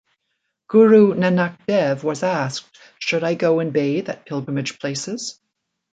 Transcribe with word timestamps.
Guru 0.67 1.13
Nanak 1.13 1.59
Dev 1.67 2.03
was 2.03 2.23
asked 2.23 2.75
Should 2.97 3.23
I 3.23 3.35
go 3.35 3.59
and 3.59 3.71
bathe 3.71 4.09
at 4.09 4.25
pilgrimage 4.25 4.79
places? 4.79 5.39